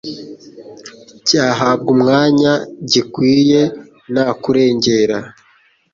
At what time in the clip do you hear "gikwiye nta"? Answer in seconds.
2.91-4.27